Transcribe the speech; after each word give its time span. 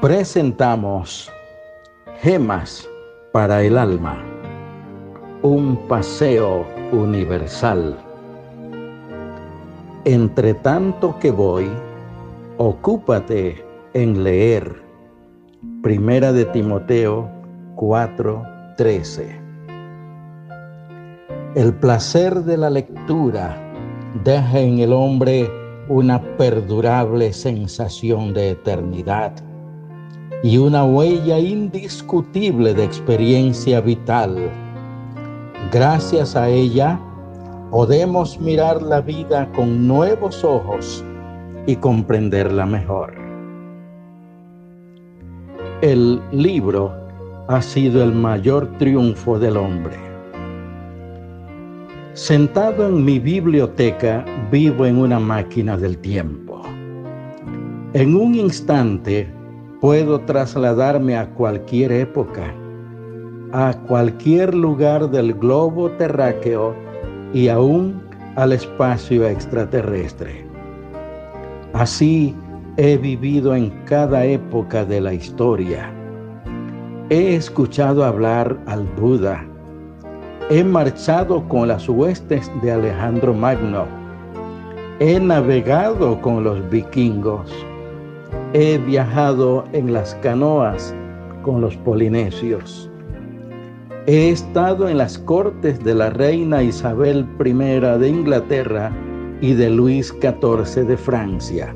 presentamos 0.00 1.28
Gemas 2.20 2.88
para 3.32 3.64
el 3.64 3.76
Alma, 3.76 4.24
un 5.42 5.76
paseo 5.88 6.64
universal. 6.92 7.98
Entre 10.04 10.54
tanto 10.54 11.18
que 11.18 11.32
voy, 11.32 11.68
ocúpate 12.58 13.64
en 13.92 14.22
leer. 14.22 14.80
Primera 15.82 16.32
de 16.32 16.44
Timoteo 16.44 17.28
4:13. 17.74 19.40
El 21.56 21.74
placer 21.74 22.44
de 22.44 22.56
la 22.56 22.70
lectura 22.70 23.56
deja 24.22 24.60
en 24.60 24.78
el 24.78 24.92
hombre 24.92 25.50
una 25.88 26.22
perdurable 26.36 27.32
sensación 27.32 28.32
de 28.32 28.50
eternidad 28.50 29.32
y 30.42 30.58
una 30.58 30.84
huella 30.84 31.38
indiscutible 31.38 32.74
de 32.74 32.84
experiencia 32.84 33.80
vital. 33.80 34.50
Gracias 35.72 36.36
a 36.36 36.48
ella 36.48 36.98
podemos 37.70 38.40
mirar 38.40 38.80
la 38.82 39.00
vida 39.00 39.50
con 39.52 39.86
nuevos 39.86 40.44
ojos 40.44 41.04
y 41.66 41.76
comprenderla 41.76 42.64
mejor. 42.66 43.14
El 45.82 46.20
libro 46.32 46.92
ha 47.48 47.60
sido 47.60 48.02
el 48.02 48.12
mayor 48.12 48.68
triunfo 48.78 49.38
del 49.38 49.56
hombre. 49.56 49.96
Sentado 52.14 52.88
en 52.88 53.04
mi 53.04 53.18
biblioteca 53.18 54.24
vivo 54.50 54.86
en 54.86 54.98
una 54.98 55.20
máquina 55.20 55.76
del 55.76 55.98
tiempo. 55.98 56.62
En 57.92 58.16
un 58.16 58.34
instante 58.34 59.37
Puedo 59.80 60.18
trasladarme 60.22 61.16
a 61.16 61.30
cualquier 61.34 61.92
época, 61.92 62.52
a 63.52 63.72
cualquier 63.86 64.52
lugar 64.52 65.08
del 65.08 65.34
globo 65.34 65.88
terráqueo 65.92 66.74
y 67.32 67.46
aún 67.46 68.02
al 68.34 68.50
espacio 68.50 69.24
extraterrestre. 69.24 70.44
Así 71.74 72.34
he 72.76 72.96
vivido 72.96 73.54
en 73.54 73.70
cada 73.84 74.24
época 74.24 74.84
de 74.84 75.00
la 75.00 75.14
historia. 75.14 75.92
He 77.08 77.36
escuchado 77.36 78.04
hablar 78.04 78.58
al 78.66 78.82
Buda. 79.00 79.46
He 80.50 80.64
marchado 80.64 81.48
con 81.48 81.68
las 81.68 81.88
huestes 81.88 82.50
de 82.62 82.72
Alejandro 82.72 83.32
Magno. 83.32 83.84
He 84.98 85.20
navegado 85.20 86.20
con 86.20 86.42
los 86.42 86.68
vikingos 86.68 87.48
He 88.52 88.78
viajado 88.78 89.64
en 89.72 89.92
las 89.92 90.14
canoas 90.16 90.94
con 91.42 91.60
los 91.60 91.76
polinesios. 91.76 92.90
He 94.06 94.30
estado 94.30 94.88
en 94.88 94.96
las 94.96 95.18
cortes 95.18 95.82
de 95.84 95.94
la 95.94 96.10
reina 96.10 96.62
Isabel 96.62 97.26
I 97.44 97.52
de 97.52 98.08
Inglaterra 98.08 98.90
y 99.42 99.52
de 99.52 99.68
Luis 99.68 100.14
XIV 100.20 100.86
de 100.86 100.96
Francia. 100.96 101.74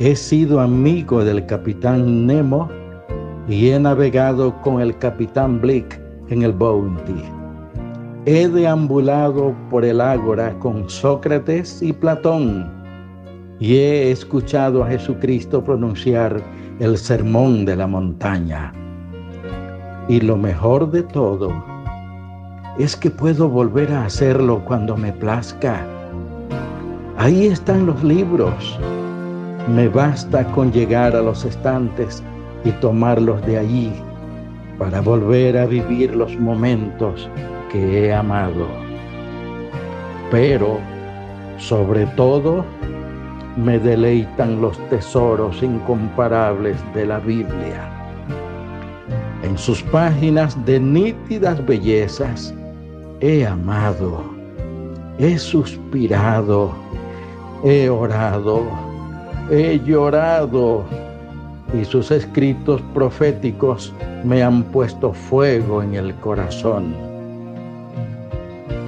He 0.00 0.16
sido 0.16 0.60
amigo 0.60 1.24
del 1.24 1.46
capitán 1.46 2.26
Nemo 2.26 2.68
y 3.48 3.70
he 3.70 3.78
navegado 3.78 4.60
con 4.62 4.80
el 4.80 4.98
capitán 4.98 5.60
Blick 5.60 6.00
en 6.30 6.42
el 6.42 6.52
Bounty. 6.52 7.22
He 8.26 8.48
deambulado 8.48 9.54
por 9.70 9.84
el 9.84 10.00
ágora 10.00 10.58
con 10.58 10.90
Sócrates 10.90 11.80
y 11.80 11.92
Platón 11.92 12.73
y 13.64 13.76
he 13.78 14.10
escuchado 14.10 14.84
a 14.84 14.88
Jesucristo 14.88 15.64
pronunciar 15.64 16.38
el 16.80 16.98
sermón 16.98 17.64
de 17.64 17.74
la 17.74 17.86
montaña. 17.86 18.74
Y 20.06 20.20
lo 20.20 20.36
mejor 20.36 20.90
de 20.90 21.02
todo 21.02 21.50
es 22.78 22.94
que 22.94 23.08
puedo 23.08 23.48
volver 23.48 23.90
a 23.90 24.04
hacerlo 24.04 24.62
cuando 24.66 24.98
me 24.98 25.14
plazca. 25.14 25.82
Ahí 27.16 27.46
están 27.46 27.86
los 27.86 28.04
libros. 28.04 28.78
Me 29.74 29.88
basta 29.88 30.44
con 30.52 30.70
llegar 30.70 31.16
a 31.16 31.22
los 31.22 31.46
estantes 31.46 32.22
y 32.66 32.70
tomarlos 32.82 33.40
de 33.46 33.60
allí 33.60 33.90
para 34.78 35.00
volver 35.00 35.56
a 35.56 35.64
vivir 35.64 36.14
los 36.14 36.38
momentos 36.38 37.30
que 37.72 38.08
he 38.08 38.12
amado. 38.12 38.66
Pero, 40.30 40.78
sobre 41.56 42.04
todo, 42.08 42.62
me 43.56 43.78
deleitan 43.78 44.60
los 44.60 44.78
tesoros 44.88 45.62
incomparables 45.62 46.76
de 46.94 47.06
la 47.06 47.18
Biblia. 47.20 47.90
En 49.42 49.56
sus 49.58 49.82
páginas 49.82 50.56
de 50.64 50.80
nítidas 50.80 51.64
bellezas 51.64 52.54
he 53.20 53.46
amado, 53.46 54.24
he 55.18 55.38
suspirado, 55.38 56.72
he 57.62 57.88
orado, 57.88 58.64
he 59.50 59.78
llorado 59.84 60.84
y 61.78 61.84
sus 61.84 62.10
escritos 62.10 62.82
proféticos 62.94 63.92
me 64.24 64.42
han 64.42 64.62
puesto 64.64 65.12
fuego 65.12 65.82
en 65.82 65.94
el 65.94 66.14
corazón. 66.16 66.94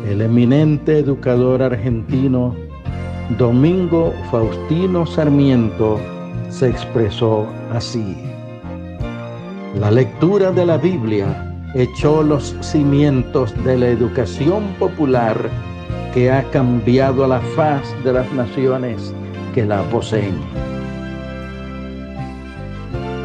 El 0.08 0.22
eminente 0.22 1.00
educador 1.00 1.62
argentino 1.62 2.54
Domingo 3.30 4.14
Faustino 4.30 5.04
Sarmiento 5.04 6.00
se 6.48 6.70
expresó 6.70 7.44
así. 7.72 8.16
La 9.80 9.90
lectura 9.90 10.52
de 10.52 10.64
la 10.64 10.76
Biblia 10.76 11.52
echó 11.74 12.22
los 12.22 12.54
cimientos 12.60 13.52
de 13.64 13.78
la 13.78 13.88
educación 13.88 14.62
popular 14.78 15.36
que 16.14 16.30
ha 16.30 16.44
cambiado 16.50 17.26
la 17.26 17.40
faz 17.40 17.82
de 18.04 18.12
las 18.12 18.32
naciones 18.32 19.12
que 19.56 19.66
la 19.66 19.82
poseen. 19.90 20.36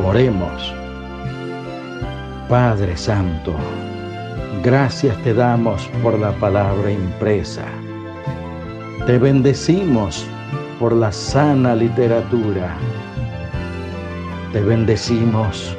Oremos. 0.03 0.73
Padre 2.50 2.97
Santo, 2.97 3.53
gracias 4.63 5.16
te 5.22 5.35
damos 5.35 5.88
por 6.01 6.18
la 6.18 6.31
palabra 6.31 6.91
impresa 6.91 7.66
te 9.06 9.17
bendecimos 9.17 10.28
por 10.79 10.94
la 10.94 11.12
sana 11.12 11.75
literatura. 11.75 12.78
Te 14.53 14.62
bendecimos 14.62 15.75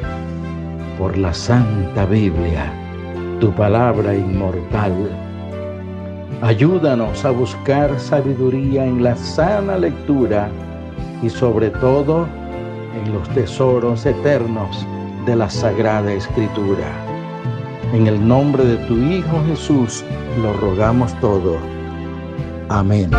por 0.98 1.16
la 1.16 1.32
Santa 1.32 2.04
Biblia, 2.06 2.72
tu 3.38 3.52
palabra 3.52 4.14
inmortal. 4.14 4.92
Ayúdanos 6.42 7.24
a 7.24 7.30
buscar 7.30 7.98
sabiduría 8.00 8.84
en 8.84 9.04
la 9.04 9.14
sana 9.14 9.78
lectura 9.78 10.48
y 11.22 11.30
sobre 11.30 11.70
todo 11.70 12.26
en 12.96 13.12
los 13.12 13.28
tesoros 13.30 14.04
eternos 14.04 14.84
de 15.26 15.36
la 15.36 15.48
Sagrada 15.48 16.12
Escritura. 16.12 16.88
En 17.92 18.08
el 18.08 18.26
nombre 18.26 18.64
de 18.64 18.76
tu 18.88 18.96
Hijo 18.96 19.40
Jesús 19.46 20.04
lo 20.42 20.52
rogamos 20.54 21.14
todo. 21.20 21.81
Amén. 22.68 23.10